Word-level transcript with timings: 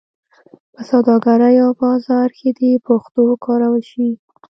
په 0.73 0.81
سوداګرۍ 0.91 1.55
او 1.65 1.71
بازار 1.83 2.27
کې 2.39 2.49
دې 2.59 2.71
پښتو 2.87 3.19
وکارول 3.31 3.83
شي. 3.91 4.09